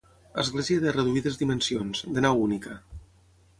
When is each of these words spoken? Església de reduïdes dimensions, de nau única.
Església 0.43 0.83
de 0.85 0.93
reduïdes 0.95 1.37
dimensions, 1.43 2.03
de 2.17 2.25
nau 2.29 2.43
única. 2.49 2.81